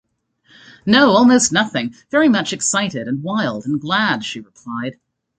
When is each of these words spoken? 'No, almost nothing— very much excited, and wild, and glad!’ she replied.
'No, 0.83 1.11
almost 1.11 1.51
nothing— 1.51 1.93
very 2.09 2.27
much 2.27 2.53
excited, 2.53 3.07
and 3.07 3.21
wild, 3.21 3.67
and 3.67 3.79
glad!’ 3.79 4.25
she 4.25 4.39
replied. 4.39 4.95